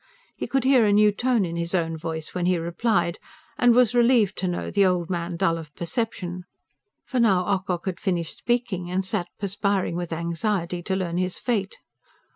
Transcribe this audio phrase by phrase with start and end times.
[0.35, 3.19] He could hear a new tone in his own voice when he replied,
[3.59, 6.45] and was relieved to know the old man dull of perception.
[7.05, 11.77] For now Ocock had finished speaking, and sat perspiring with anxiety to learn his fate.